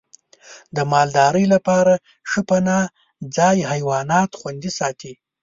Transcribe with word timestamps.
د 0.75 0.77
مالدارۍ 0.91 1.45
لپاره 1.53 1.93
ښه 2.29 2.41
پناه 2.49 2.85
ځای 3.37 3.57
حیوانات 3.71 4.29
خوندي 4.39 4.71
ساتي. 4.79 5.13